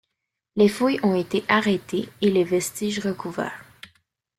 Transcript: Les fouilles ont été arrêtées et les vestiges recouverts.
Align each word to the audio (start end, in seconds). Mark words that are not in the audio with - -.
Les 0.55 0.67
fouilles 0.67 0.99
ont 1.03 1.13
été 1.13 1.43
arrêtées 1.47 2.09
et 2.21 2.31
les 2.31 2.43
vestiges 2.43 2.97
recouverts. 3.05 3.63